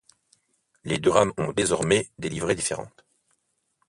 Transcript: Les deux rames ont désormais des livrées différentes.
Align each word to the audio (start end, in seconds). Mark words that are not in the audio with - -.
Les 0.83 0.97
deux 0.97 1.11
rames 1.11 1.31
ont 1.37 1.51
désormais 1.53 2.09
des 2.17 2.29
livrées 2.29 2.55
différentes. 2.55 3.05